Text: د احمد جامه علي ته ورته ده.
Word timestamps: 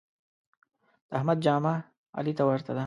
د 1.09 1.11
احمد 1.17 1.37
جامه 1.45 1.73
علي 2.17 2.33
ته 2.37 2.43
ورته 2.49 2.71
ده. 2.75 2.79